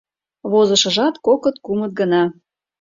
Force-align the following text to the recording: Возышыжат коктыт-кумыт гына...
Возышыжат 0.51 1.15
коктыт-кумыт 1.25 1.91
гына... 1.99 2.23